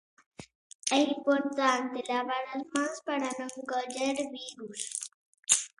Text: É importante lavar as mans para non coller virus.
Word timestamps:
É 0.97 0.99
importante 1.15 1.99
lavar 2.09 2.43
as 2.55 2.63
mans 2.73 2.97
para 3.07 3.29
non 3.39 3.53
coller 3.71 4.15
virus. 4.37 4.83